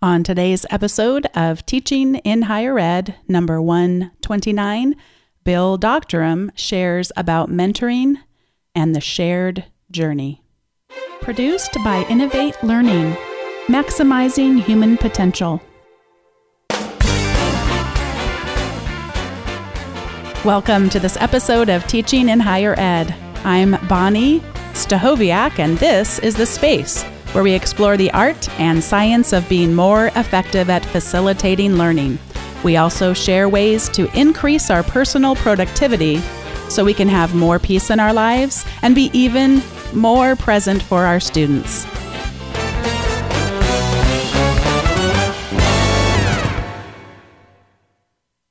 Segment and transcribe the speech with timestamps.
[0.00, 4.94] On today's episode of Teaching in Higher Ed, number 129,
[5.42, 8.14] Bill Dogterom shares about mentoring
[8.76, 10.40] and the shared journey.
[11.20, 13.10] Produced by Innovate Learning,
[13.66, 15.60] maximizing human potential.
[20.44, 23.12] Welcome to this episode of Teaching in Higher Ed.
[23.42, 24.38] I'm Bonni
[24.74, 29.74] Stachowiak, and this is The Space where we explore the art and science of being
[29.74, 32.18] more effective at facilitating learning.
[32.64, 36.18] We also share ways to increase our personal productivity
[36.68, 39.62] so we can have more peace in our lives and be even
[39.94, 41.86] more present for our students.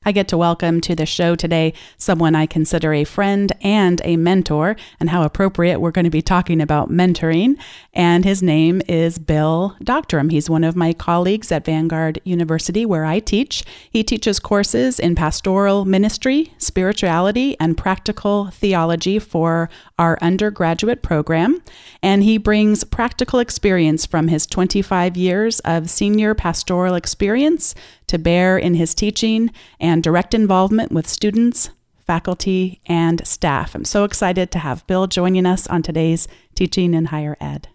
[0.07, 4.15] I get to welcome to the show today someone I consider a friend and a
[4.15, 7.57] mentor, and how appropriate we're going to be talking about mentoring.
[7.93, 10.31] And his name is Bill Dogterom.
[10.31, 13.65] He's one of my colleagues at Vanguard University, where I teach.
[13.91, 19.69] He teaches courses in pastoral ministry, spirituality, and practical theology for
[19.99, 21.61] our undergraduate program.
[22.01, 27.75] And he brings practical experience from his 25 years of senior pastoral experience
[28.07, 31.69] to bear in his teaching and direct involvement with students,
[32.05, 33.75] faculty, and staff.
[33.75, 37.67] I'm so excited to have Bill joining us on today's Teaching in Higher Ed.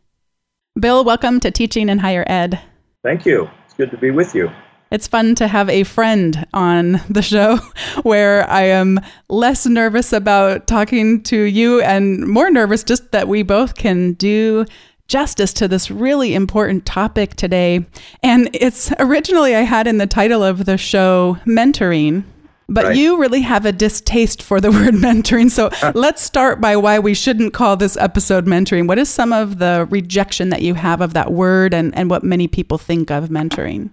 [0.79, 2.61] Bill, welcome to Teaching in Higher Ed.
[3.03, 3.51] Thank you.
[3.65, 4.51] It's good to be with you.
[4.91, 7.57] It's fun to have a friend on the show
[8.03, 9.01] where I am
[9.31, 14.67] less nervous about talking to you and more nervous just that we both can do
[15.13, 17.85] justice to this really important topic today.
[18.23, 22.25] And it's originally I had in the title of the show mentoring.
[22.67, 22.97] But right.
[22.97, 25.51] you really have a distaste for the word mentoring.
[25.51, 25.93] So uh.
[25.95, 28.89] let's start by why we shouldn't call this episode mentoring.
[28.89, 32.25] What is some of the rejection that you have of that word and, and what
[32.25, 33.91] many people think of mentoring?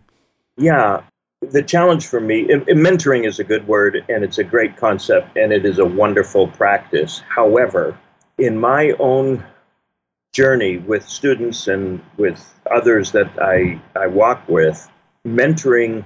[0.56, 1.02] Yeah,
[1.42, 5.52] the challenge for me, mentoring is a good word and it's a great concept and
[5.52, 7.22] it is a wonderful practice.
[7.28, 7.98] However,
[8.38, 9.44] in my own
[10.32, 14.90] journey with students and with others that I, I walk with,
[15.26, 16.06] mentoring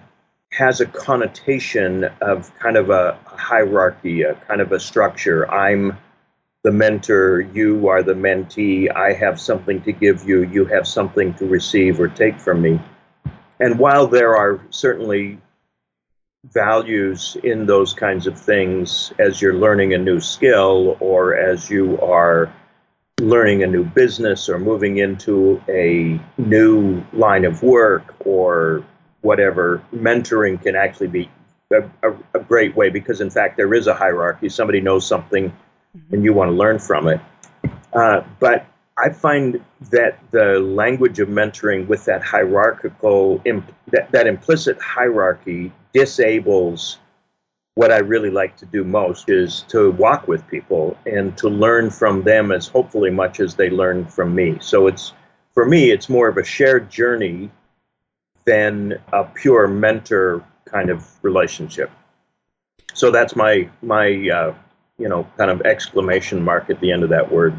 [0.52, 5.50] has a connotation of kind of a, hierarchy, a kind of a structure.
[5.52, 5.98] I'm
[6.64, 11.34] the mentor, you are the mentee, I have something to give you, you have something
[11.36, 12.82] to receive or take from me.
[13.60, 15.40] And while there are certainly
[16.46, 22.00] values in those kinds of things as you're learning a new skill or as you
[22.00, 22.54] are
[23.22, 28.86] learning a new business or moving into a new line of work or
[29.22, 31.30] whatever, mentoring can actually be
[31.72, 34.50] a, a, a, great way because, in fact, there is a hierarchy.
[34.50, 35.54] Somebody knows something
[36.12, 37.22] and you want to learn from it.
[37.94, 38.66] Uh, but
[38.98, 45.72] I find that the language of mentoring with that hierarchical, imp- that, that implicit hierarchy
[45.94, 47.00] disables
[47.76, 51.90] what I really like to do most is to walk with people and to learn
[51.90, 54.58] from them as hopefully much as they learn from me.
[54.62, 55.14] So it's
[55.54, 57.50] for me, it's more of a shared journey
[58.46, 61.92] than a pure mentor kind of relationship.
[62.94, 64.54] So that's my my uh,
[64.98, 67.56] you know kind of exclamation mark at the end of that word.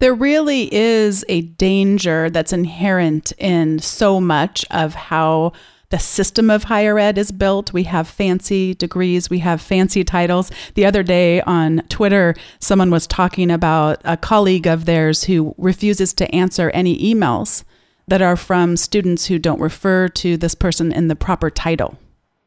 [0.00, 5.52] There really is a danger that's inherent in so much of how
[5.90, 7.72] the system of higher ed is built.
[7.72, 10.50] We have fancy degrees, we have fancy titles.
[10.74, 16.12] The other day on Twitter, someone was talking about a colleague of theirs who refuses
[16.14, 17.64] to answer any emails
[18.06, 21.98] that are from students who don't refer to this person in the proper title.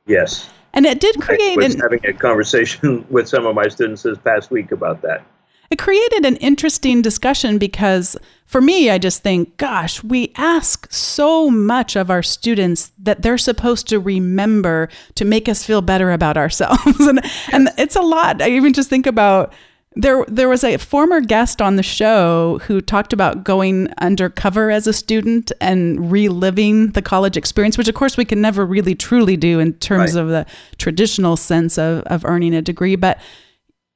[0.05, 0.49] Yes.
[0.73, 1.53] And it did create.
[1.53, 5.01] I was an, having a conversation with some of my students this past week about
[5.01, 5.25] that
[5.71, 11.49] it created an interesting discussion because for me, I just think, gosh, we ask so
[11.49, 16.35] much of our students that they're supposed to remember to make us feel better about
[16.35, 16.99] ourselves.
[16.99, 17.49] and, yes.
[17.53, 18.41] and it's a lot.
[18.41, 19.53] I even just think about
[19.95, 24.87] there there was a former guest on the show who talked about going undercover as
[24.87, 29.35] a student and reliving the college experience, which of course we can never really truly
[29.35, 30.21] do in terms right.
[30.21, 30.45] of the
[30.77, 32.95] traditional sense of, of earning a degree.
[32.95, 33.19] But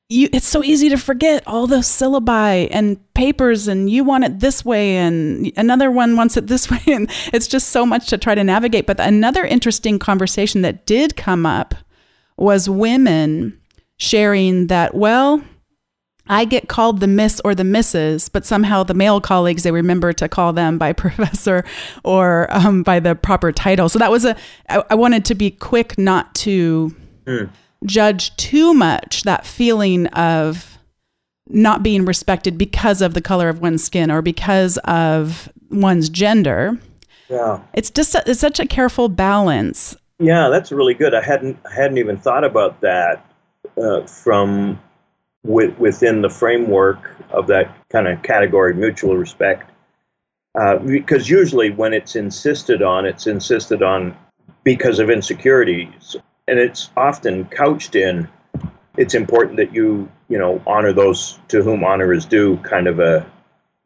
[0.08, 4.40] you it's so easy to forget all those syllabi and papers and you want it
[4.40, 6.82] this way and another one wants it this way.
[6.88, 8.86] And it's just so much to try to navigate.
[8.86, 11.74] But another interesting conversation that did come up
[12.38, 13.60] was women
[13.98, 15.42] sharing that well
[16.28, 20.12] I get called the miss or the misses, but somehow the male colleagues, they remember
[20.14, 21.64] to call them by professor
[22.04, 23.90] or um, by the proper title.
[23.90, 24.36] So that was a,
[24.68, 27.50] I, I wanted to be quick not to mm
[27.86, 30.78] judge too much that feeling of
[31.48, 36.80] not being respected because of the color of one's skin or because of one's gender.
[37.30, 37.60] Yeah.
[37.74, 39.96] It's just a, it's such a careful balance.
[40.20, 41.14] Yeah, that's really good.
[41.14, 43.26] I hadn't I hadn't even thought about that
[43.82, 44.80] uh, from
[45.46, 49.70] w- within the framework of that kind of category, mutual respect.
[50.60, 54.16] Uh, because usually when it's insisted on, it's insisted on
[54.64, 56.16] because of insecurities,
[56.48, 58.28] and it's often couched in.
[58.98, 63.00] It's important that you, you know, honor those to whom honor is due, kind of
[63.00, 63.30] a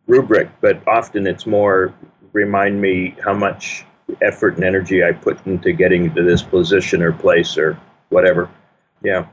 [0.08, 0.50] rubric.
[0.62, 1.94] But often it's more
[2.34, 3.86] remind me how much
[4.22, 7.80] effort and energy I put into getting to this position or place or
[8.10, 8.50] whatever.
[9.04, 9.28] Yeah.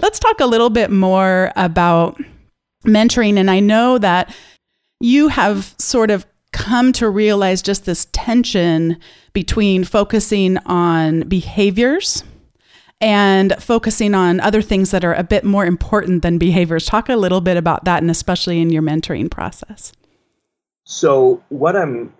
[0.00, 2.20] Let's talk a little bit more about
[2.84, 3.38] mentoring.
[3.38, 4.34] And I know that
[5.00, 8.98] you have sort of come to realize just this tension
[9.32, 12.24] between focusing on behaviors
[13.00, 16.86] and focusing on other things that are a bit more important than behaviors.
[16.86, 19.92] Talk a little bit about that, and especially in your mentoring process.
[20.84, 22.12] So, what I'm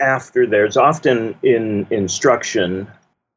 [0.00, 2.88] after, there's often in instruction,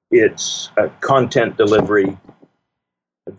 [0.09, 2.17] it's a content delivery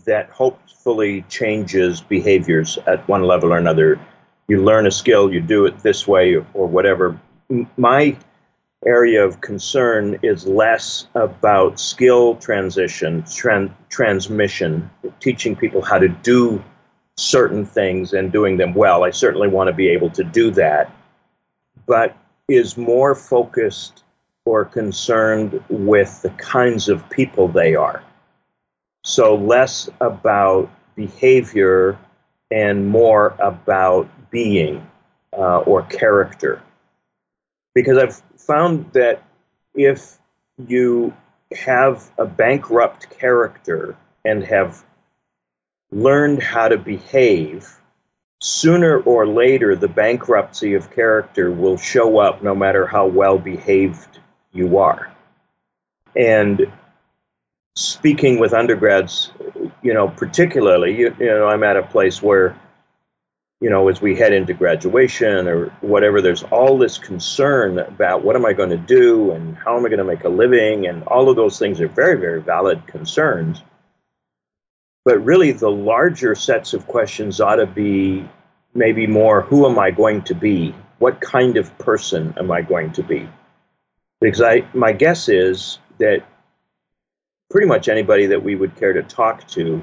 [0.04, 3.98] that hopefully changes behaviors at one level or another.
[4.48, 7.18] You learn a skill, you do it this way or whatever.
[7.76, 8.16] My
[8.86, 14.90] area of concern is less about skill transition, tran- transmission,
[15.20, 16.62] teaching people how to do
[17.16, 19.04] certain things and doing them well.
[19.04, 20.90] I certainly want to be able to do that,
[21.86, 22.16] but
[22.48, 24.04] is more focused
[24.44, 28.02] or concerned with the kinds of people they are.
[29.04, 31.98] So less about behavior
[32.50, 34.86] and more about being
[35.32, 36.62] uh, or character.
[37.74, 39.22] Because I've found that
[39.74, 40.18] if
[40.66, 41.12] you
[41.56, 44.84] have a bankrupt character and have
[45.90, 47.80] learned how to behave,
[48.40, 54.18] sooner or later the bankruptcy of character will show up no matter how well behaved
[54.52, 55.12] you are.
[56.16, 56.70] And
[57.74, 59.32] speaking with undergrads,
[59.82, 62.58] you know, particularly, you, you know, I'm at a place where,
[63.64, 68.36] you know, as we head into graduation or whatever, there's all this concern about what
[68.36, 71.02] am I going to do and how am I going to make a living, and
[71.04, 73.62] all of those things are very, very valid concerns.
[75.06, 78.28] But really, the larger sets of questions ought to be
[78.74, 80.74] maybe more who am I going to be?
[80.98, 83.26] What kind of person am I going to be?
[84.20, 86.22] Because I, my guess is that
[87.48, 89.82] pretty much anybody that we would care to talk to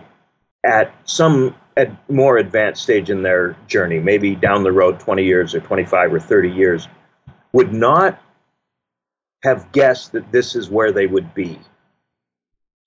[0.63, 5.56] at some at more advanced stage in their journey, maybe down the road 20 years
[5.56, 6.88] or 25 or 30 years,
[7.53, 8.21] would not
[9.44, 11.59] have guessed that this is where they would be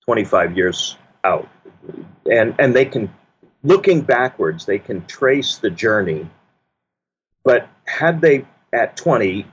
[0.05, 1.47] 25 years out.
[2.29, 3.13] And and they can
[3.63, 6.29] looking backwards, they can trace the journey.
[7.43, 9.45] But had they at 20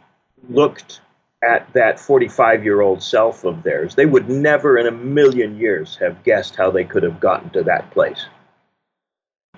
[0.49, 1.01] looked
[1.43, 5.97] at that 45 year old self of theirs, they would never in a million years
[5.97, 8.27] have guessed how they could have gotten to that place.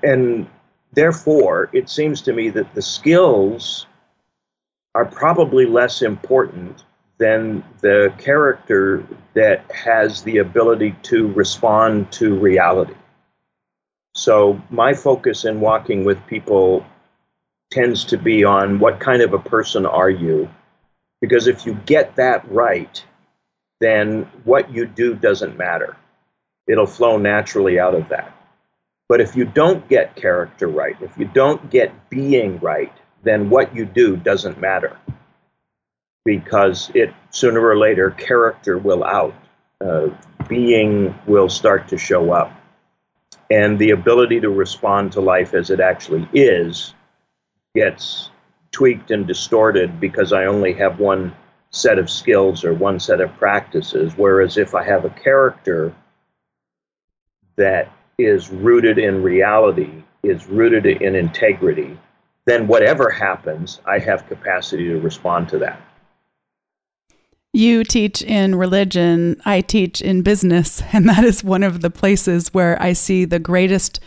[0.04, 0.46] And
[0.92, 3.86] therefore, it seems to me that the skills
[4.94, 6.84] are probably less important
[7.18, 12.94] than the character that has the ability to respond to reality.
[14.14, 16.84] So, my focus in walking with people
[17.70, 20.48] tends to be on what kind of a person are you?
[21.20, 23.02] Because if you get that right,
[23.80, 25.96] then what you do doesn't matter.
[26.67, 28.33] It'll flow naturally out of that.
[29.08, 32.93] But if you don't get character right, if you don't get being right,
[33.23, 34.96] then what you do doesn't matter.
[36.25, 39.34] Because it sooner or later, character will out,
[39.84, 40.08] uh,
[40.49, 42.53] being will start to show up.
[43.51, 46.94] And the ability to respond to life as it actually is
[47.75, 48.31] gets
[48.73, 51.34] tweaked and distorted because I only have one
[51.70, 54.15] set of skills or one set of practices.
[54.17, 55.94] Whereas if I have a character
[57.56, 61.98] that is rooted in reality, is rooted in integrity,
[62.46, 65.80] then whatever happens, I have capacity to respond to that.
[67.52, 72.52] You teach in religion, I teach in business, and that is one of the places
[72.52, 74.00] where I see the greatest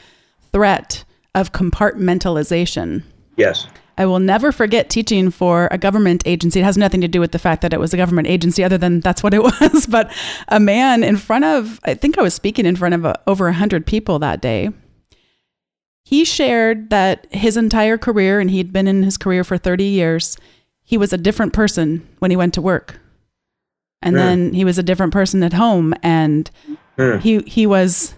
[0.52, 3.04] threat of compartmentalization.
[3.38, 3.68] Yes.
[3.98, 6.60] I will never forget teaching for a government agency.
[6.60, 8.78] It has nothing to do with the fact that it was a government agency, other
[8.78, 9.88] than that's what it was.
[9.88, 10.14] But
[10.48, 13.46] a man in front of, I think I was speaking in front of a, over
[13.46, 14.70] 100 people that day.
[16.04, 20.38] He shared that his entire career, and he'd been in his career for 30 years,
[20.84, 23.00] he was a different person when he went to work.
[24.02, 24.20] And mm.
[24.20, 25.94] then he was a different person at home.
[26.02, 26.50] And
[26.98, 27.20] mm.
[27.20, 28.14] he, he was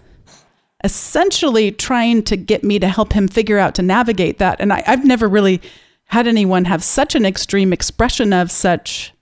[0.84, 4.60] essentially trying to get me to help him figure out to navigate that.
[4.60, 5.60] And I, have never really
[6.06, 9.12] had anyone have such an extreme expression of such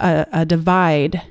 [0.00, 1.22] a, a divide.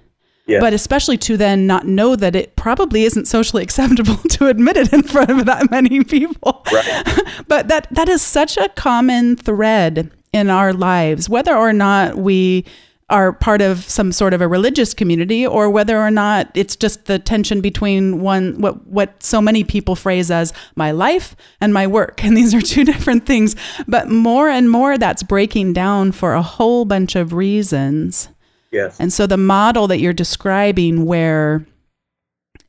[0.59, 4.91] But especially to then not know that it probably isn't socially acceptable to admit it
[4.91, 6.65] in front of that many people.
[6.71, 7.43] Right.
[7.47, 12.65] but that that is such a common thread in our lives, whether or not we
[13.11, 17.05] are part of some sort of a religious community or whether or not it's just
[17.05, 21.85] the tension between one what what so many people phrase as my life and my
[21.85, 23.55] work and these are two different things
[23.87, 28.29] but more and more that's breaking down for a whole bunch of reasons
[28.71, 28.99] yes.
[28.99, 31.65] and so the model that you're describing where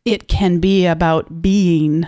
[0.04, 2.06] it can be about being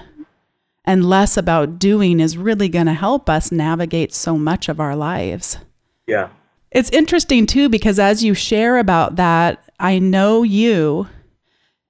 [0.84, 4.96] and less about doing is really going to help us navigate so much of our
[4.96, 5.58] lives
[6.06, 6.28] yeah.
[6.74, 11.08] It's interesting too because as you share about that, I know you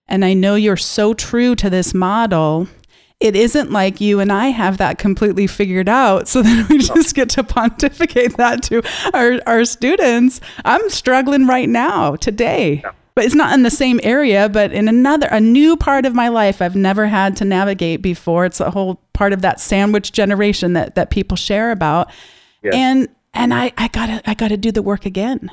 [0.06, 2.68] and I know you're so true to this model.
[3.18, 6.28] It isn't like you and I have that completely figured out.
[6.28, 8.82] So then we just get to pontificate that to
[9.14, 10.40] our, our students.
[10.66, 12.84] I'm struggling right now, today.
[13.14, 16.28] But it's not in the same area, but in another, a new part of my
[16.28, 18.44] life I've never had to navigate before.
[18.44, 22.10] It's a whole part of that sandwich generation that, that people share about.
[22.74, 25.50] And and I, I gotta I gotta do the work again.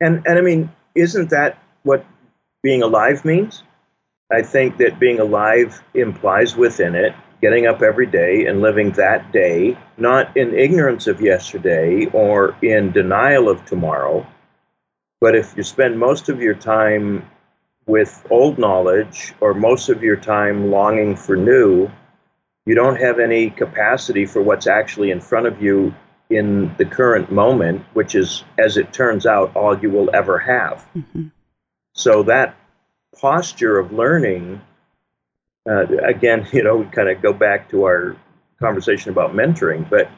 [0.00, 2.04] And and I mean, isn't that what
[2.62, 3.62] being alive means?
[4.32, 9.30] I think that being alive implies within it getting up every day and living that
[9.30, 14.26] day, not in ignorance of yesterday or in denial of tomorrow.
[15.20, 17.28] But if you spend most of your time
[17.86, 21.90] with old knowledge or most of your time longing for new,
[22.64, 25.94] you don't have any capacity for what's actually in front of you
[26.34, 30.86] in the current moment, which is, as it turns out, all you will ever have.
[30.96, 31.28] Mm-hmm.
[31.92, 32.56] So that
[33.16, 34.60] posture of learning,
[35.68, 38.16] uh, again, you know, we kind of go back to our
[38.58, 40.10] conversation about mentoring, but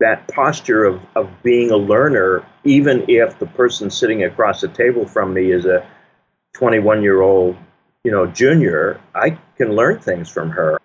[0.00, 5.06] that posture of, of being a learner, even if the person sitting across the table
[5.06, 5.86] from me is a
[6.54, 7.56] 21 year old,
[8.04, 10.80] you know, junior, I can learn things from her.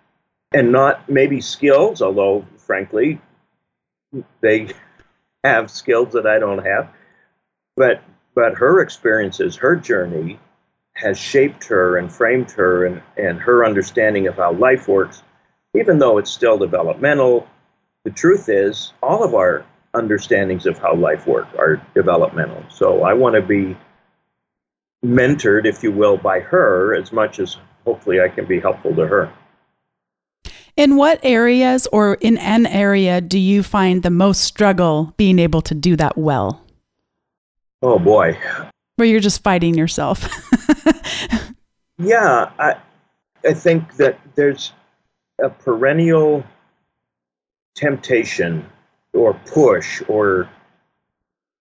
[0.52, 3.20] And not maybe skills, although frankly,
[4.40, 4.68] they
[5.44, 6.90] have skills that I don't have.
[7.76, 8.02] But
[8.34, 10.38] but her experiences, her journey
[10.94, 15.22] has shaped her and framed her and, and her understanding of how life works,
[15.74, 17.46] even though it's still developmental.
[18.04, 22.64] The truth is all of our understandings of how life works are developmental.
[22.68, 23.76] So I want to be
[25.04, 29.06] mentored, if you will, by her as much as hopefully I can be helpful to
[29.06, 29.32] her.
[30.78, 35.60] In what areas or in an area do you find the most struggle being able
[35.62, 36.64] to do that well?
[37.82, 38.38] Oh boy.
[38.94, 40.28] Where you're just fighting yourself.
[41.98, 42.76] yeah, I
[43.44, 44.72] I think that there's
[45.42, 46.44] a perennial
[47.74, 48.64] temptation
[49.12, 50.48] or push or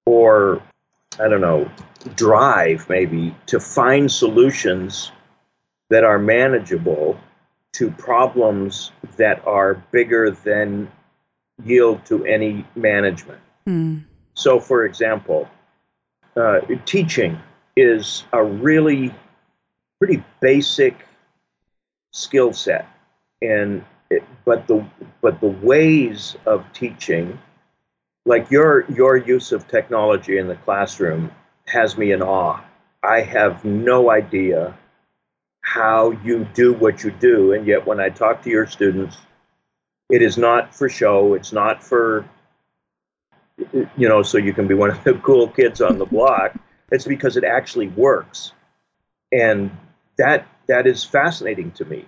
[0.05, 0.61] or
[1.19, 1.71] I don't know,
[2.15, 5.11] drive maybe to find solutions
[5.89, 7.19] that are manageable
[7.77, 10.91] to problems that are bigger than
[11.63, 13.39] yield to any management.
[13.67, 14.03] Mm.
[14.33, 15.47] So, for example,
[16.35, 17.39] uh, teaching
[17.75, 19.13] is a really
[19.99, 21.05] pretty basic
[22.09, 22.87] skill set,
[23.43, 24.83] and it, but the
[25.21, 27.39] but the ways of teaching,
[28.25, 31.29] like your your use of technology in the classroom,
[31.67, 32.59] has me in awe.
[33.03, 34.75] I have no idea
[35.67, 37.51] how you do what you do.
[37.51, 39.17] And yet, when I talk to your students,
[40.09, 41.33] it is not for show.
[41.33, 42.25] It's not for,
[43.73, 46.55] you know, so you can be one of the cool kids on the block.
[46.89, 48.53] It's because it actually works.
[49.33, 49.71] And
[50.17, 52.05] that that is fascinating to me.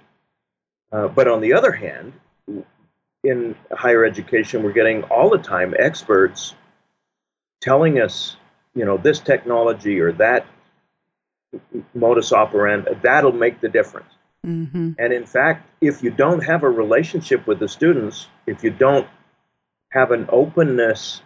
[0.93, 2.13] Uh, but on the other hand,
[3.25, 6.55] in higher education, we're getting all the time experts
[7.59, 8.37] telling us,
[8.73, 10.45] you know, this technology or that
[11.93, 14.11] modus operandi, that'll make the difference.
[14.45, 14.91] Mm-hmm.
[14.97, 19.07] And in fact, if you don't have a relationship with the students, if you don't
[19.91, 21.21] have an openness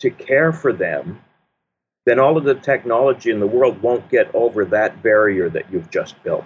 [0.00, 1.20] to care for them,
[2.06, 5.90] then all of the technology in the world won't get over that barrier that you've
[5.90, 6.44] just built.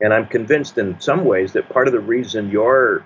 [0.00, 3.04] And I'm convinced in some ways that part of the reason your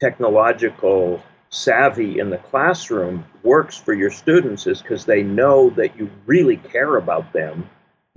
[0.00, 6.10] technological savvy in the classroom works for your students is because they know that you
[6.26, 7.68] really care about them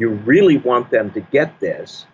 [0.02, 2.08] you really want them to get this.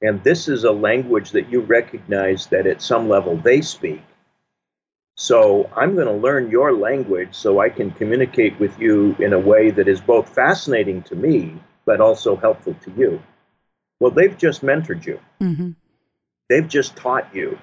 [0.00, 4.02] And this is a language that you recognize that at some level they speak.
[5.16, 9.38] So I'm going to learn your language so I can communicate with you in a
[9.38, 13.22] way that is both fascinating to me, but also helpful to you.
[14.00, 15.20] Well, they've just mentored you.
[15.42, 15.72] Mm-hmm.
[16.48, 17.58] They've just taught you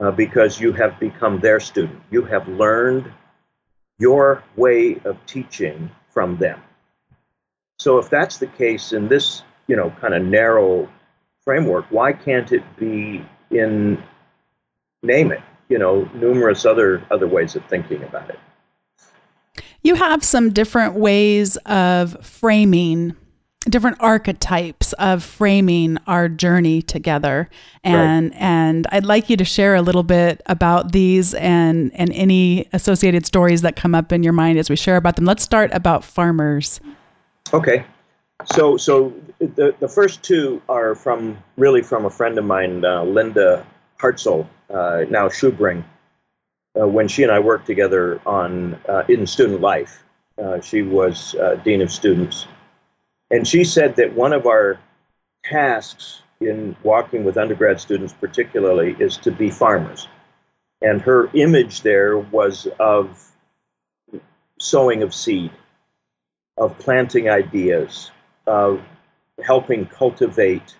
[0.00, 2.02] uh, because you have become their student.
[2.10, 3.10] You have learned
[3.98, 6.60] your way of teaching from them.
[7.82, 10.88] So if that's the case in this, you know, kind of narrow
[11.44, 14.00] framework, why can't it be in
[15.02, 15.40] name it?
[15.68, 18.38] You know, numerous other other ways of thinking about it.
[19.82, 23.16] You have some different ways of framing
[23.68, 27.48] different archetypes of framing our journey together
[27.84, 28.40] and right.
[28.40, 33.24] and I'd like you to share a little bit about these and and any associated
[33.24, 36.02] stories that come up in your mind as we share about them let's start about
[36.02, 36.80] farmers
[37.52, 37.84] okay.
[38.44, 43.04] So so the the first two are from really from a friend of mine uh,
[43.04, 43.66] Linda
[44.00, 45.84] Hartzell uh, now Schubring.
[46.80, 50.02] Uh, when she and I worked together on uh, in student life
[50.42, 52.46] uh, she was uh, dean of students.
[53.30, 54.78] And she said that one of our
[55.44, 60.08] tasks in walking with undergrad students, particularly, is to be farmers.
[60.80, 63.30] And her image there was of
[64.58, 65.50] sowing of seed,
[66.56, 68.10] of planting ideas,
[68.46, 68.80] of
[69.44, 70.76] helping cultivate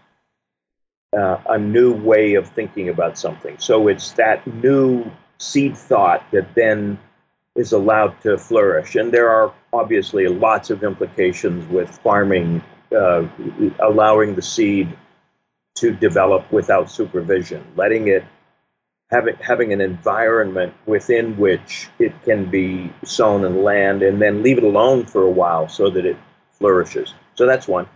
[1.16, 3.56] uh, a new way of thinking about something.
[3.58, 6.98] So it's that new seed thought that then
[7.54, 8.94] is allowed to flourish.
[8.96, 12.62] And there are obviously lots of implications with farming,
[12.96, 13.26] uh,
[13.80, 14.96] allowing the seed
[15.76, 18.24] to develop without supervision, letting it
[19.12, 24.58] having having an environment within which it can be sown and land, and then leave
[24.58, 26.16] it alone for a while so that it
[26.52, 27.14] flourishes.
[27.34, 27.86] So that's one.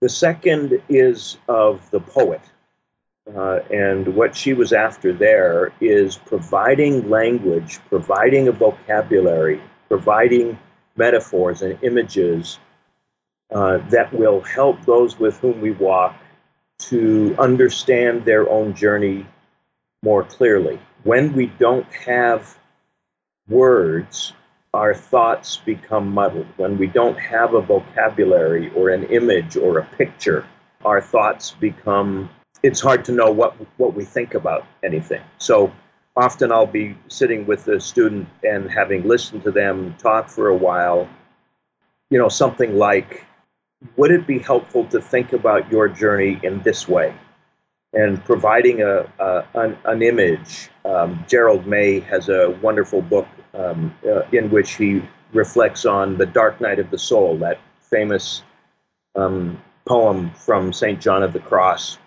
[0.00, 2.42] The second is of the poet.
[3.34, 10.58] Uh, and what she was after there is providing language, providing a vocabulary, providing
[10.94, 12.58] metaphors and images
[13.50, 16.14] uh, that will help those with whom we walk
[16.78, 19.26] to understand their own journey
[20.04, 20.78] more clearly.
[21.02, 22.56] When we don't have
[23.48, 24.34] words,
[24.74, 26.46] our thoughts become muddled.
[26.56, 30.46] When we don't have a vocabulary or an image or a picture,
[30.84, 32.28] our thoughts become
[32.62, 35.22] it's hard to know what what we think about anything.
[35.38, 35.72] So
[36.16, 40.56] often I'll be sitting with a student and having listened to them talk for a
[40.56, 41.08] while,
[42.10, 43.24] you know, something like,
[43.96, 47.14] would it be helpful to think about your journey in this way?
[47.94, 50.68] And providing a, a an, an, image.
[50.84, 55.02] Um, Gerald May has a wonderful book um, uh, in which he
[55.32, 58.42] reflects on the dark night of the soul, that famous
[59.14, 61.00] um, poem from St.
[61.00, 61.98] John of the Cross,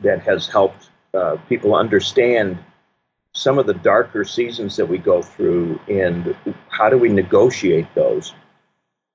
[0.00, 2.58] that has helped uh, people understand
[3.32, 6.34] some of the darker seasons that we go through and
[6.68, 8.34] how do we negotiate those.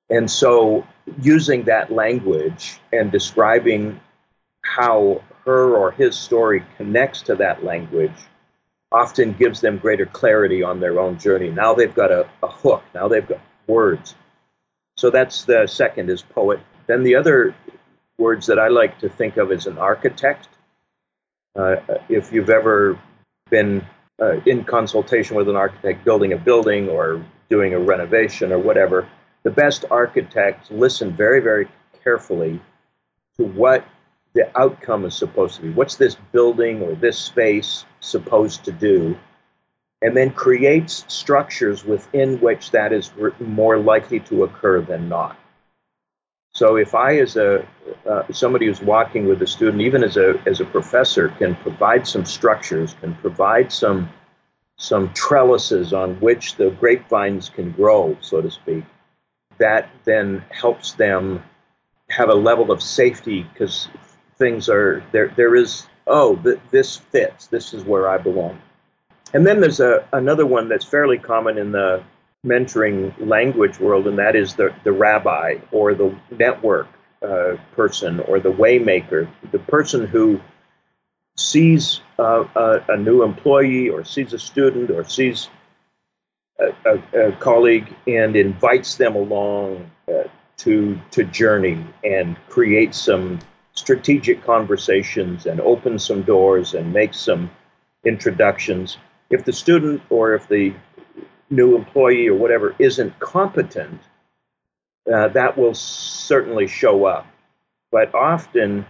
[0.09, 0.85] And so,
[1.21, 3.99] using that language and describing
[4.63, 8.11] how her or his story connects to that language
[8.91, 11.49] often gives them greater clarity on their own journey.
[11.49, 14.15] Now they've got a, a hook, now they've got words.
[14.97, 16.59] So, that's the second is poet.
[16.87, 17.55] Then the other
[18.17, 20.49] words that I like to think of as an architect
[21.55, 21.77] uh,
[22.09, 22.99] if you've ever
[23.49, 23.85] been
[24.21, 29.07] uh, in consultation with an architect building a building or doing a renovation or whatever,
[29.43, 31.67] the best architects listen very, very
[32.03, 32.61] carefully
[33.37, 33.85] to what
[34.33, 35.69] the outcome is supposed to be.
[35.69, 39.17] What's this building or this space supposed to do?
[40.01, 45.37] And then creates structures within which that is more likely to occur than not.
[46.53, 47.65] So if I, as a
[48.09, 52.05] uh, somebody who's walking with a student, even as a as a professor, can provide
[52.05, 54.09] some structures, can provide some
[54.75, 58.83] some trellises on which the grapevines can grow, so to speak,
[59.59, 61.43] that then helps them
[62.09, 63.87] have a level of safety because
[64.41, 65.31] things are there.
[65.37, 67.47] There is oh, th- this fits.
[67.47, 68.59] This is where I belong.
[69.33, 72.03] And then there's a another one that's fairly common in the
[72.45, 76.87] mentoring language world, and that is the, the rabbi or the network
[77.21, 80.41] uh, person or the waymaker, the person who
[81.37, 85.49] sees uh, a, a, new employee or sees a student or sees
[86.59, 90.23] a, a, a colleague and invites them along uh,
[90.57, 93.39] to to journey and create some
[93.73, 97.49] strategic conversations and open some doors and make some
[98.05, 98.97] introductions.
[99.29, 100.73] If the student or if the
[101.49, 104.01] new employee or whatever isn't competent,
[105.11, 107.27] uh, that will certainly show up.
[107.91, 108.85] But often,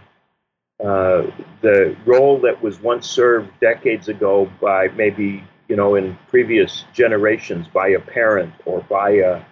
[0.82, 6.84] uh, the role that was once served decades ago by maybe you know in previous
[6.92, 9.42] generations by a parent or by a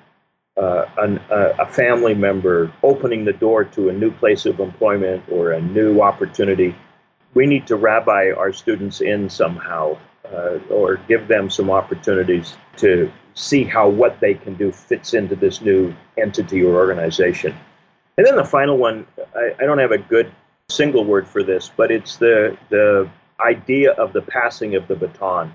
[0.57, 5.53] uh, an, a family member opening the door to a new place of employment or
[5.53, 6.75] a new opportunity,
[7.35, 9.97] we need to rabbi our students in somehow
[10.33, 15.37] uh, or give them some opportunities to see how what they can do fits into
[15.37, 17.55] this new entity or organization.
[18.19, 20.31] And then the final one, I, I don't have a good
[20.69, 23.09] single word for this, but it's the the
[23.41, 25.55] idea of the passing of the baton.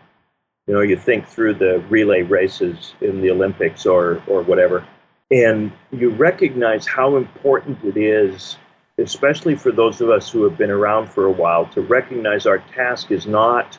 [0.68, 4.86] You know, you think through the relay races in the Olympics or or whatever,
[5.32, 8.58] and you recognize how important it is,
[8.98, 12.60] especially for those of us who have been around for a while, to recognize our
[12.60, 13.78] task is not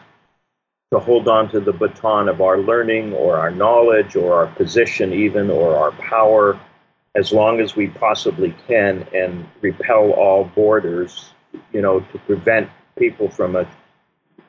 [0.93, 5.13] to hold on to the baton of our learning or our knowledge or our position,
[5.13, 6.59] even or our power,
[7.17, 11.33] as long as we possibly can and repel all boarders,
[11.73, 13.67] you know, to prevent people from it.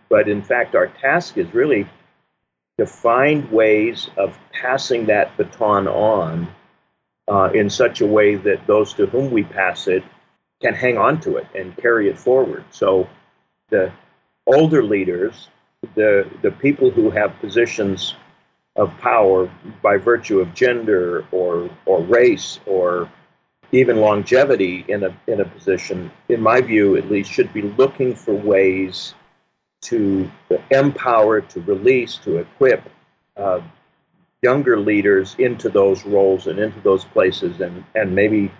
[0.10, 1.89] But in fact, our task is really
[2.77, 6.47] to find ways of passing that baton on
[7.27, 10.03] uh, in such a way that those to whom we pass it
[10.61, 12.63] can hang on to it and carry it forward.
[12.71, 13.09] So
[13.69, 13.91] the
[14.45, 15.49] older leaders
[15.95, 18.15] the the people who have positions
[18.75, 23.11] of power by virtue of gender or or race or
[23.71, 28.15] even longevity in a in a position, in my view at least, should be looking
[28.15, 29.13] for ways
[29.89, 30.30] to
[30.71, 32.84] empower, to release, to equip
[33.36, 33.62] uh,
[34.41, 38.52] younger leaders into those roles and into those places, and and maybe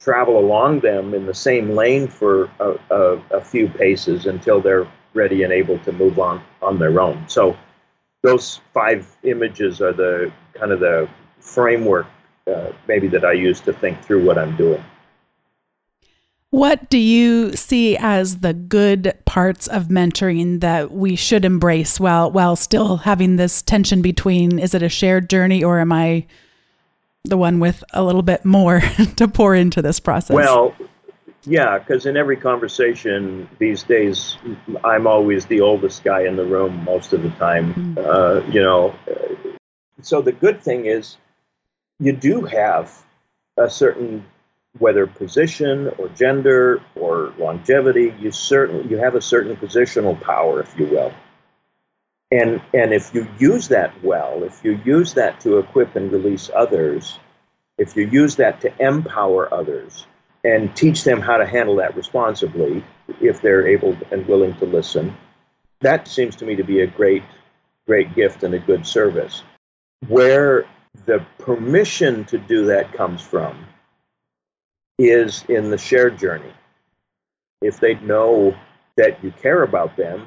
[0.00, 4.88] travel along them in the same lane for a, a, a few paces until they're
[5.12, 7.22] ready and able to move on on their own.
[7.28, 7.56] So
[8.22, 12.06] those five images are the kind of the framework
[12.46, 14.82] uh, maybe that I use to think through what I'm doing.
[16.50, 22.30] What do you see as the good parts of mentoring that we should embrace while
[22.30, 26.26] while still having this tension between is it a shared journey or am I
[27.24, 28.80] the one with a little bit more
[29.16, 30.34] to pour into this process?
[30.34, 30.74] Well,
[31.44, 34.36] yeah, because in every conversation these days,
[34.84, 37.74] I'm always the oldest guy in the room most of the time.
[37.74, 37.98] Mm-hmm.
[37.98, 38.94] Uh, you know,
[40.02, 41.16] so the good thing is
[41.98, 43.04] you do have
[43.56, 44.24] a certain
[44.78, 50.78] whether position or gender or longevity, you certainly you have a certain positional power, if
[50.78, 51.12] you will.
[52.30, 56.50] And and if you use that well, if you use that to equip and release
[56.54, 57.18] others,
[57.78, 60.06] if you use that to empower others,
[60.44, 62.84] and teach them how to handle that responsibly
[63.20, 65.16] if they're able and willing to listen.
[65.80, 67.22] That seems to me to be a great,
[67.86, 69.42] great gift and a good service.
[70.08, 70.66] Where
[71.06, 73.66] the permission to do that comes from
[75.00, 76.52] is in the shared journey.
[77.62, 78.54] If they know
[78.96, 80.26] that you care about them,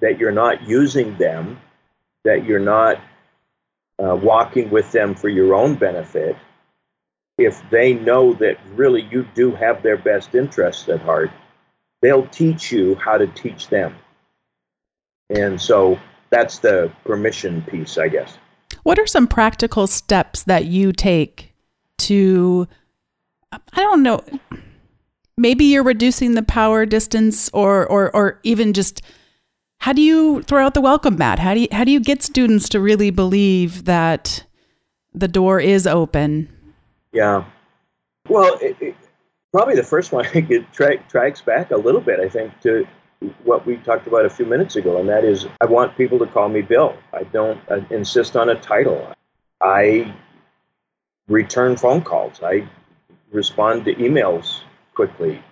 [0.00, 1.60] that you're not using them,
[2.24, 2.98] that you're not
[4.02, 6.36] uh, walking with them for your own benefit,
[7.36, 11.30] if they know that really you do have their best interests at heart,
[12.00, 13.94] they'll teach you how to teach them.
[15.30, 15.98] And so
[16.30, 18.38] that's the permission piece, I guess.
[18.82, 21.54] What are some practical steps that you take
[21.98, 22.68] to,
[23.72, 24.22] I don't know,
[25.36, 29.02] maybe you're reducing the power distance or, or, or even just
[29.78, 31.38] how do you throw out the welcome mat?
[31.38, 34.44] How do you, how do you get students to really believe that
[35.12, 36.48] the door is open
[37.14, 37.44] yeah.
[38.28, 38.96] Well, it, it,
[39.52, 42.86] probably the first one it tra- tracks back a little bit, I think, to
[43.44, 46.26] what we talked about a few minutes ago, and that is I want people to
[46.26, 46.94] call me Bill.
[47.14, 47.58] I don't
[47.90, 49.14] insist on a title.
[49.62, 50.14] I
[51.28, 52.42] return phone calls.
[52.42, 52.68] I
[53.34, 54.60] respond to emails
[54.94, 55.42] quickly.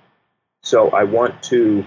[0.62, 1.84] So I want to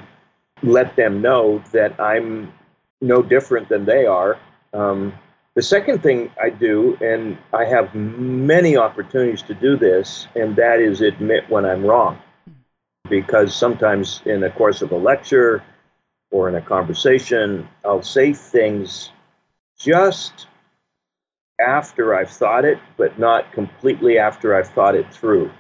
[0.62, 2.54] let them know that I'm
[3.02, 4.38] no different than they are.
[4.74, 5.14] Um,
[5.56, 10.82] the second thing I do, and I have many opportunities to do this, and that
[10.82, 12.20] is admit when I'm wrong.
[13.10, 15.64] Because sometimes in the course of a lecture
[16.32, 19.12] or in a conversation, I'll say things
[19.78, 20.48] just
[21.66, 25.52] after I've thought it, but not completely after I've thought it through.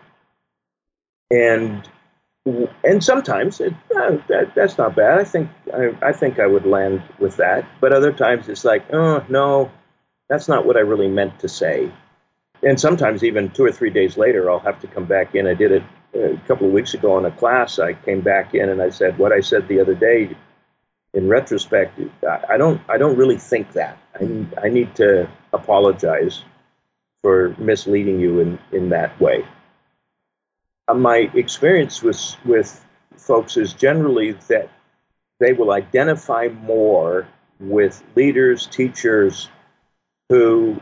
[1.31, 1.87] And
[2.83, 5.19] and sometimes it, uh, that, that's not bad.
[5.19, 7.65] I think I, I think I would land with that.
[7.81, 9.71] But other times it's like, oh no,
[10.29, 11.91] that's not what I really meant to say.
[12.63, 15.47] And sometimes even two or three days later, I'll have to come back in.
[15.47, 15.83] I did it
[16.13, 17.79] a couple of weeks ago in a class.
[17.79, 20.35] I came back in and I said, what I said the other day,
[21.13, 21.99] in retrospect,
[22.49, 23.97] I don't, I don't really think that.
[24.19, 26.43] I, I need to apologize
[27.21, 29.45] for misleading you in, in that way.
[30.87, 32.85] Uh, my experience with, with
[33.17, 34.69] folks is generally that
[35.39, 37.27] they will identify more
[37.59, 39.49] with leaders, teachers,
[40.29, 40.79] who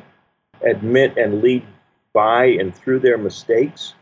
[0.61, 1.65] admit and lead
[2.13, 3.93] by and through their mistakes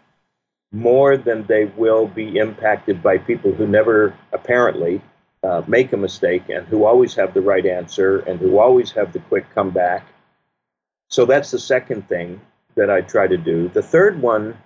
[0.72, 5.02] more than they will be impacted by people who never apparently
[5.44, 9.12] uh, make a mistake and who always have the right answer and who always have
[9.12, 10.06] the quick comeback.
[11.10, 12.40] So that's the second thing
[12.76, 13.68] that I try to do.
[13.70, 14.58] The third one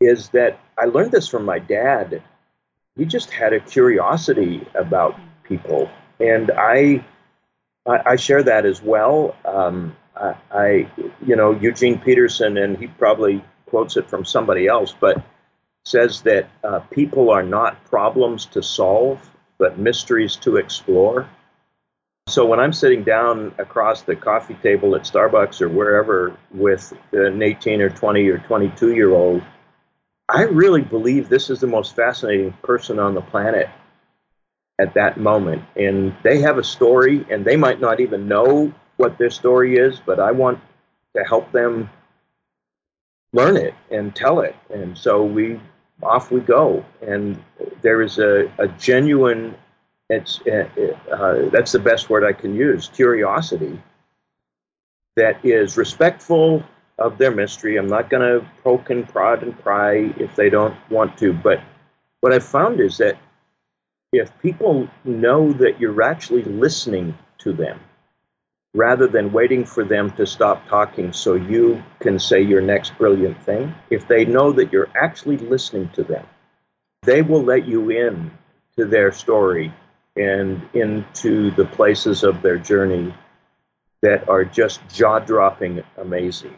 [0.00, 2.22] is that I learned this from my dad.
[2.96, 7.04] He just had a curiosity about people, and I
[7.86, 9.36] I, I share that as well.
[9.44, 10.90] Um, I, I,
[11.24, 15.22] you know, Eugene Peterson, and he probably quotes it from somebody else, but
[15.84, 19.20] says that uh, people are not problems to solve,
[19.58, 21.28] but mysteries to explore.
[22.28, 27.42] So when I'm sitting down across the coffee table at Starbucks or wherever with an
[27.42, 29.42] 18 or 20 or 22 year old,
[30.28, 33.68] I really believe this is the most fascinating person on the planet
[34.80, 35.62] at that moment.
[35.76, 40.00] And they have a story, and they might not even know what their story is,
[40.04, 40.60] but I want
[41.16, 41.90] to help them
[43.32, 44.56] learn it and tell it.
[44.70, 45.60] And so we
[46.02, 46.84] off we go.
[47.02, 47.42] And
[47.82, 49.54] there is a, a genuine,
[50.08, 50.68] it's uh,
[51.10, 53.80] uh, that's the best word I can use, curiosity
[55.16, 56.64] that is respectful
[56.98, 57.76] of their mystery.
[57.76, 61.32] I'm not going to poke and prod and pry if they don't want to.
[61.32, 61.60] But
[62.20, 63.18] what I've found is that
[64.12, 67.80] if people know that you're actually listening to them,
[68.74, 73.40] rather than waiting for them to stop talking so you can say your next brilliant
[73.42, 76.26] thing, if they know that you're actually listening to them,
[77.02, 78.30] they will let you in
[78.76, 79.72] to their story
[80.16, 83.14] and into the places of their journey
[84.02, 86.54] that are just jaw dropping amazing.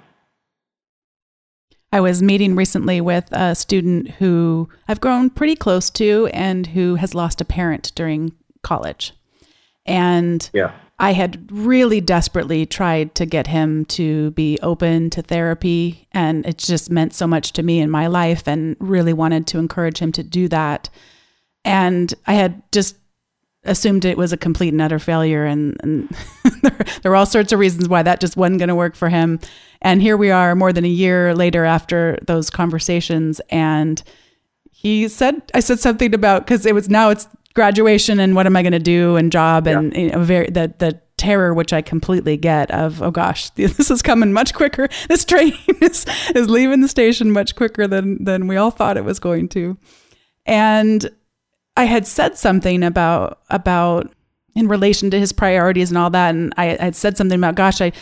[1.97, 6.97] I was meeting recently with a student who I've grown pretty close to and who
[6.97, 9.15] has lost a parent during college.
[9.87, 10.73] And yeah.
[10.99, 16.59] I had really desperately tried to get him to be open to therapy, and it
[16.59, 20.13] just meant so much to me in my life, and really wanted to encourage him
[20.13, 20.91] to do that.
[21.65, 22.97] And I had just
[23.67, 26.09] assumed it was a complete and utter failure, and, and
[26.63, 29.09] there, there were all sorts of reasons why that just wasn't going to work for
[29.09, 29.41] him.
[29.83, 34.03] And here we are, more than a year later after those conversations, and
[34.71, 38.55] he said, I said something about because it was now it's graduation and what am
[38.55, 40.01] I going to do and job and yeah.
[40.01, 44.03] you know, very the the terror which I completely get of oh gosh this is
[44.03, 48.57] coming much quicker this train is is leaving the station much quicker than than we
[48.57, 49.79] all thought it was going to
[50.45, 51.11] and
[51.77, 54.13] I had said something about about
[54.55, 57.55] in relation to his priorities and all that and I, I had said something about
[57.55, 57.93] gosh I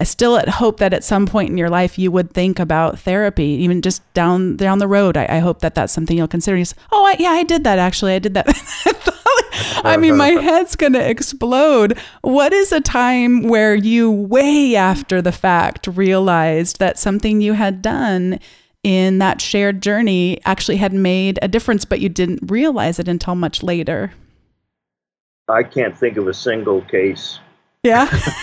[0.00, 3.46] I still hope that at some point in your life you would think about therapy,
[3.46, 5.16] even just down down the road.
[5.16, 6.56] I, I hope that that's something you'll consider.
[6.56, 8.14] He's, oh, I, yeah, I did that actually.
[8.14, 8.46] I did that.
[9.84, 11.98] I mean, my head's gonna explode.
[12.22, 17.82] What is a time where you, way after the fact, realized that something you had
[17.82, 18.38] done
[18.88, 23.34] in that shared journey actually had made a difference, but you didn't realize it until
[23.34, 24.12] much later?
[25.48, 27.38] I can't think of a single case
[27.82, 28.08] yeah.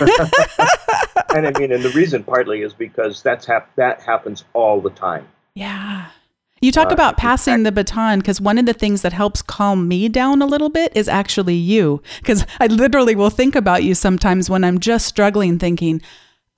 [1.34, 4.90] and I mean, and the reason partly is because that's hap- that happens all the
[4.90, 5.26] time.
[5.54, 6.08] Yeah.
[6.60, 9.86] You talk uh, about passing the baton because one of the things that helps calm
[9.86, 12.02] me down a little bit is actually you.
[12.18, 16.00] Because I literally will think about you sometimes when I'm just struggling, thinking,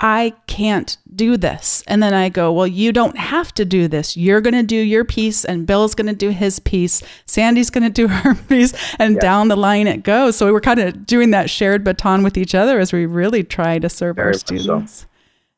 [0.01, 1.83] I can't do this.
[1.89, 4.17] And then I go, Well, you don't have to do this.
[4.17, 7.03] You're going to do your piece, and Bill's going to do his piece.
[7.27, 9.21] Sandy's going to do her piece, and yeah.
[9.21, 10.37] down the line it goes.
[10.37, 13.79] So we're kind of doing that shared baton with each other as we really try
[13.79, 15.01] to serve Very our students.
[15.01, 15.07] So.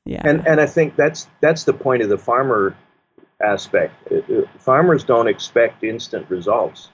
[0.06, 0.22] Yeah.
[0.24, 2.74] And, and I think that's, that's the point of the farmer
[3.42, 3.94] aspect.
[4.10, 6.88] Uh, uh, farmers don't expect instant results.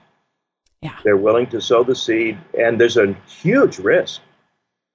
[0.81, 0.97] Yeah.
[1.05, 4.21] They're willing to sow the seed, and there's a huge risk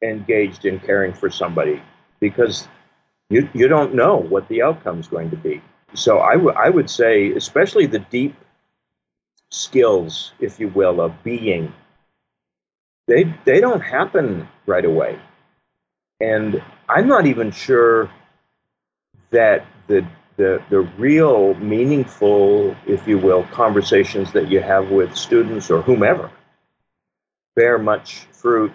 [0.02, 1.80] engaged in caring for somebody
[2.22, 2.68] because
[3.30, 5.60] you, you don't know what the outcome is going to be.
[5.94, 8.36] So I, w- I would say, especially the deep
[9.50, 11.74] skills, if you will, of being,
[13.08, 15.18] they, they don't happen right away.
[16.20, 18.08] And I'm not even sure
[19.32, 20.06] that the,
[20.36, 26.30] the, the real meaningful, if you will, conversations that you have with students or whomever
[27.56, 28.72] bear much fruit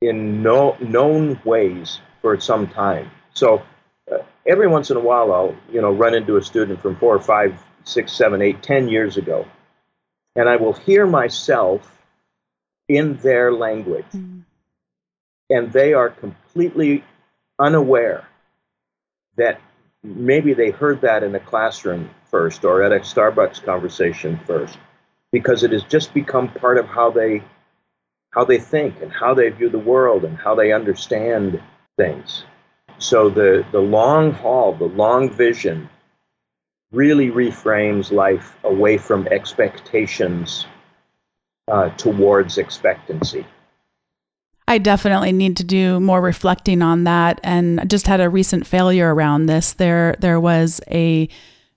[0.00, 3.10] in no, known ways for some time.
[3.34, 3.62] So
[4.10, 7.18] uh, every once in a while, I'll you know run into a student from four,
[7.20, 9.46] five, six, seven, eight, ten years ago,
[10.36, 12.00] and I will hear myself
[12.88, 14.42] in their language, mm.
[15.50, 17.04] and they are completely
[17.58, 18.26] unaware
[19.36, 19.60] that
[20.02, 24.78] maybe they heard that in a classroom first or at a Starbucks conversation first,
[25.32, 27.42] because it has just become part of how they
[28.30, 31.60] how they think and how they view the world and how they understand
[31.96, 32.44] things.
[32.98, 35.88] So the, the long haul, the long vision,
[36.90, 40.66] really reframes life away from expectations
[41.68, 43.46] uh, towards expectancy.
[44.66, 48.66] I definitely need to do more reflecting on that, and I just had a recent
[48.66, 49.72] failure around this.
[49.72, 51.28] There, there was a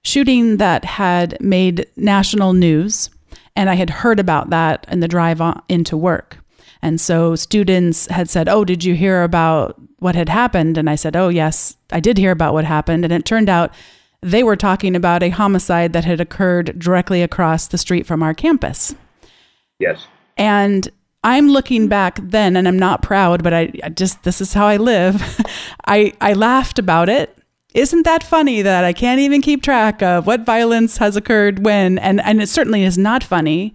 [0.03, 3.09] shooting that had made national news.
[3.55, 6.37] And I had heard about that in the drive on, into work.
[6.81, 10.77] And so students had said, Oh, did you hear about what had happened?
[10.77, 13.03] And I said, Oh, yes, I did hear about what happened.
[13.03, 13.73] And it turned out
[14.21, 18.33] they were talking about a homicide that had occurred directly across the street from our
[18.33, 18.95] campus.
[19.79, 20.07] Yes.
[20.37, 20.87] And
[21.23, 24.65] I'm looking back then, and I'm not proud, but I, I just, this is how
[24.65, 25.39] I live.
[25.85, 27.37] I, I laughed about it.
[27.73, 31.99] Isn't that funny that I can't even keep track of what violence has occurred when?
[31.99, 33.73] And, and it certainly is not funny,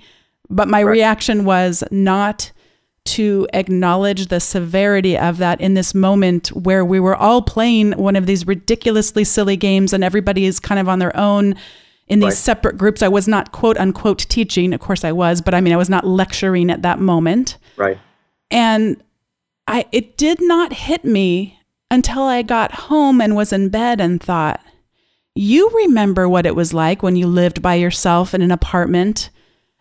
[0.50, 0.90] but my right.
[0.90, 2.52] reaction was not
[3.06, 8.16] to acknowledge the severity of that in this moment where we were all playing one
[8.16, 11.54] of these ridiculously silly games and everybody is kind of on their own
[12.08, 12.34] in these right.
[12.34, 13.02] separate groups.
[13.02, 14.72] I was not quote unquote teaching.
[14.72, 17.58] Of course I was, but I mean I was not lecturing at that moment.
[17.76, 17.98] Right.
[18.50, 19.02] And
[19.66, 21.58] I it did not hit me
[21.90, 24.60] until I got home and was in bed and thought,
[25.34, 29.30] you remember what it was like when you lived by yourself in an apartment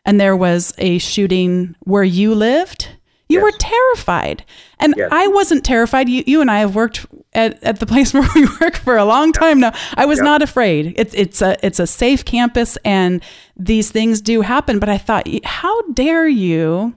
[0.06, 2.90] and there was a shooting where you lived?
[3.28, 3.44] You yes.
[3.44, 4.46] were terrified.
[4.80, 5.10] And yes.
[5.12, 6.10] I wasn't terrified.
[6.10, 9.06] You, you and I have worked at, at the place where we work for a
[9.06, 9.74] long time now.
[9.96, 10.26] I was yep.
[10.26, 10.94] not afraid.
[10.98, 13.24] It's it's a it's a safe campus and
[13.58, 14.80] these things do happen.
[14.80, 16.96] But I thought, how dare you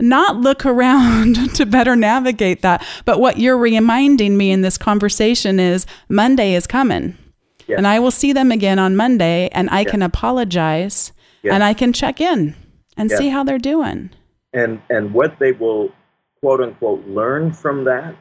[0.00, 2.86] not look around to better navigate that?
[3.04, 7.18] But what you're reminding me in this conversation is Monday is coming.
[7.66, 7.78] Yes.
[7.78, 11.94] And I will see them again on Monday and I can apologize and I can
[11.94, 12.54] check in
[12.94, 14.10] and see how they're doing
[14.54, 15.92] and and what they will
[16.40, 18.16] quote unquote learn from that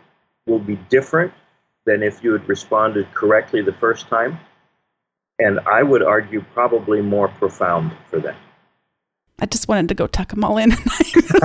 [0.46, 1.32] will be different
[1.86, 4.38] than if you had responded correctly the first time
[5.40, 8.36] and i would argue probably more profound for them
[9.40, 10.72] I just wanted to go tuck them all in.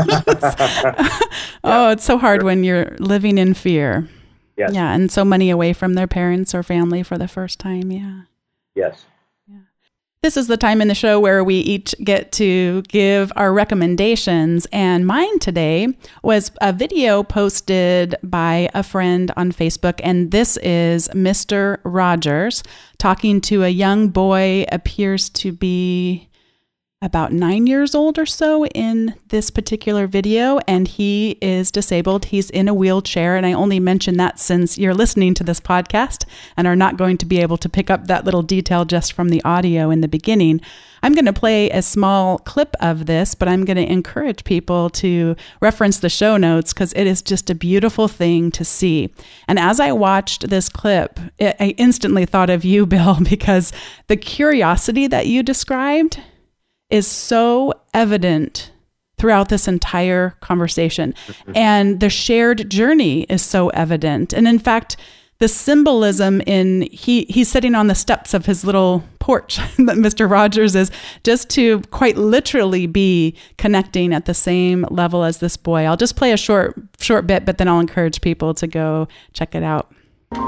[1.64, 4.08] oh, it's so hard when you're living in fear.
[4.56, 4.72] Yes.
[4.72, 7.90] Yeah, and so many away from their parents or family for the first time.
[7.90, 8.22] Yeah.
[8.74, 9.06] Yes.
[10.20, 14.66] This is the time in the show where we each get to give our recommendations.
[14.72, 20.00] And mine today was a video posted by a friend on Facebook.
[20.02, 21.78] And this is Mr.
[21.84, 22.64] Rogers
[22.98, 26.28] talking to a young boy, appears to be
[27.00, 32.26] about nine years old or so in this particular video, and he is disabled.
[32.26, 33.36] He's in a wheelchair.
[33.36, 36.24] And I only mention that since you're listening to this podcast
[36.56, 39.28] and are not going to be able to pick up that little detail just from
[39.28, 40.60] the audio in the beginning.
[41.00, 44.90] I'm going to play a small clip of this, but I'm going to encourage people
[44.90, 49.14] to reference the show notes because it is just a beautiful thing to see.
[49.46, 53.72] And as I watched this clip, it, I instantly thought of you, Bill, because
[54.08, 56.20] the curiosity that you described
[56.90, 58.70] is so evident
[59.18, 61.14] throughout this entire conversation.
[61.26, 61.52] Mm-hmm.
[61.54, 64.32] And the shared journey is so evident.
[64.32, 64.96] And in fact,
[65.38, 70.28] the symbolism in he he's sitting on the steps of his little porch that Mr.
[70.28, 70.90] Rogers is
[71.22, 75.84] just to quite literally be connecting at the same level as this boy.
[75.84, 79.54] I'll just play a short short bit, but then I'll encourage people to go check
[79.54, 79.92] it out.
[80.32, 80.40] It's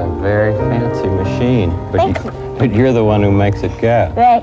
[0.00, 1.70] a very fancy machine.
[1.92, 2.43] But Thank you.
[2.58, 4.12] But you're the one who makes it go.
[4.16, 4.42] Right.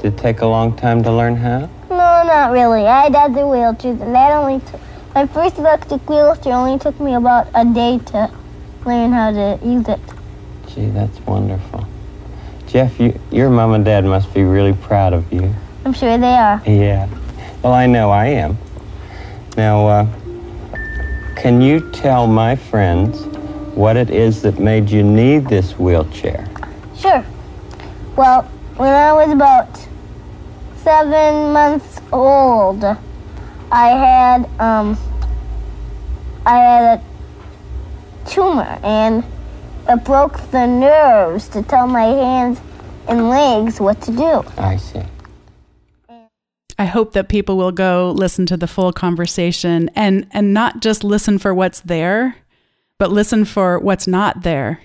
[0.00, 1.68] Did it take a long time to learn how?
[1.88, 2.86] No, not really.
[2.86, 4.80] I had other wheelchairs, and that only took.
[5.14, 8.30] My first electric wheelchair only took me about a day to
[8.86, 10.00] learn how to use it.
[10.68, 11.86] Gee, that's wonderful.
[12.68, 15.52] Jeff, you, your mom and dad must be really proud of you.
[15.84, 16.62] I'm sure they are.
[16.64, 17.08] Yeah.
[17.62, 18.56] Well, I know I am.
[19.56, 20.06] Now, uh,
[21.36, 23.24] can you tell my friends
[23.74, 26.48] what it is that made you need this wheelchair?
[26.96, 27.24] Sure.
[28.20, 28.42] Well,
[28.76, 29.88] when I was about
[30.76, 34.98] seven months old, I had um,
[36.44, 39.24] I had a tumor, and
[39.88, 42.60] it broke the nerves to tell my hands
[43.08, 44.44] and legs what to do.
[44.58, 45.02] I see.
[46.78, 51.02] I hope that people will go listen to the full conversation and and not just
[51.02, 52.36] listen for what's there,
[52.98, 54.82] but listen for what's not there.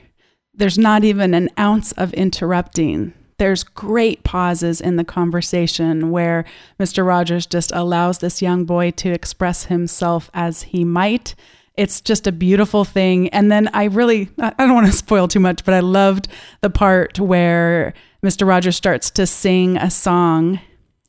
[0.54, 6.46] There's not even an ounce of interrupting there's great pauses in the conversation where
[6.80, 7.06] Mr.
[7.06, 11.36] Rogers just allows this young boy to express himself as he might.
[11.76, 13.28] It's just a beautiful thing.
[13.30, 16.30] And then I really, I don't want to spoil too much, but I loved
[16.62, 18.48] the part where Mr.
[18.48, 20.62] Rogers starts to sing a song.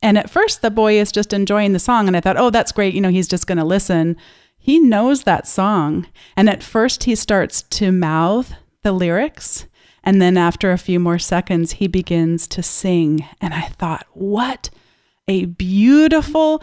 [0.03, 2.09] And at first, the boy is just enjoying the song.
[2.09, 2.95] And I thought, oh, that's great.
[2.95, 4.16] You know, he's just going to listen.
[4.59, 6.09] He knows that song.
[6.37, 8.53] And at first, he starts to mouth
[8.83, 9.66] the lyrics.
[10.07, 13.27] And then after a few more seconds, he begins to sing.
[13.41, 14.71] And I thought, what
[15.27, 16.63] a beautiful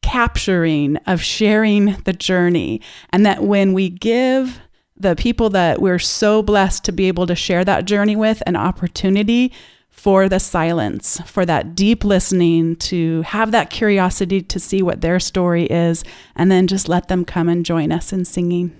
[0.00, 2.80] capturing of sharing the journey.
[3.10, 4.60] And that when we give
[4.96, 8.56] the people that we're so blessed to be able to share that journey with an
[8.56, 9.52] opportunity
[9.90, 15.20] for the silence, for that deep listening, to have that curiosity to see what their
[15.20, 16.02] story is,
[16.34, 18.74] and then just let them come and join us in singing.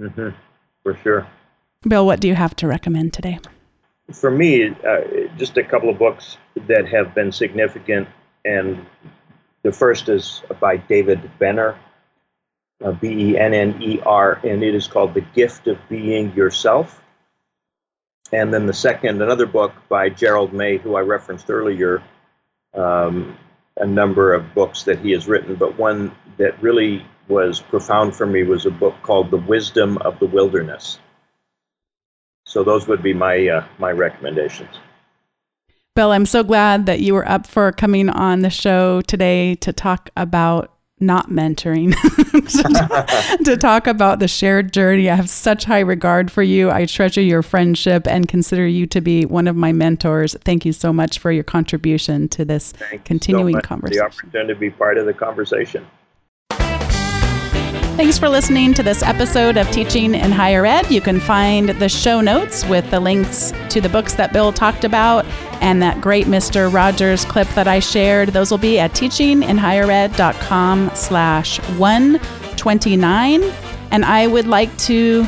[0.00, 0.30] Mm-hmm.
[0.82, 1.28] For sure.
[1.86, 3.38] Bill, what do you have to recommend today?
[4.12, 8.08] For me, uh, just a couple of books that have been significant,
[8.44, 8.86] and
[9.62, 11.78] the first is by David Benner,
[12.82, 16.32] uh, B E N N E R, and it is called The Gift of Being
[16.34, 17.02] Yourself.
[18.32, 22.02] And then the second, another book by Gerald May, who I referenced earlier,
[22.74, 23.38] um,
[23.76, 28.26] a number of books that he has written, but one that really was profound for
[28.26, 30.98] me was a book called The Wisdom of the Wilderness.
[32.54, 34.70] So those would be my uh, my recommendations.
[35.96, 39.72] Bill, I'm so glad that you were up for coming on the show today to
[39.72, 41.92] talk about not mentoring,
[43.44, 45.10] to talk about the shared journey.
[45.10, 46.70] I have such high regard for you.
[46.70, 50.36] I treasure your friendship and consider you to be one of my mentors.
[50.44, 54.00] Thank you so much for your contribution to this Thanks continuing so conversation.
[54.00, 55.84] The opportunity to be part of the conversation.
[57.96, 60.90] Thanks for listening to this episode of Teaching in Higher Ed.
[60.90, 64.82] You can find the show notes with the links to the books that Bill talked
[64.82, 65.24] about
[65.62, 66.74] and that great Mr.
[66.74, 68.30] Rogers clip that I shared.
[68.30, 73.42] Those will be at teachinginhighered.com slash 129.
[73.92, 75.24] And I would like to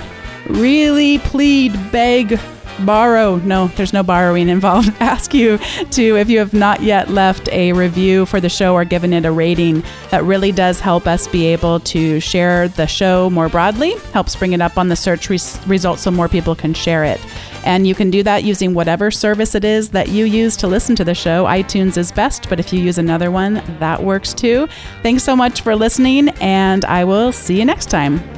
[0.48, 2.36] really plead, beg,
[2.84, 4.94] borrow no there's no borrowing involved.
[5.00, 5.58] Ask you
[5.90, 9.24] to if you have not yet left a review for the show or given it
[9.24, 13.94] a rating that really does help us be able to share the show more broadly
[14.12, 17.20] helps bring it up on the search res- results so more people can share it.
[17.64, 20.94] And you can do that using whatever service it is that you use to listen
[20.96, 21.44] to the show.
[21.46, 24.68] itunes is best but if you use another one that works too.
[25.02, 28.35] Thanks so much for listening and i will see you next time